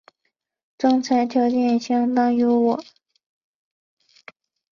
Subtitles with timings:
[0.79, 2.83] 征才条件相当优渥